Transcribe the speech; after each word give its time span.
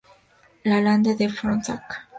La 0.65 0.81
Lande-de-Fronsac 0.81 2.09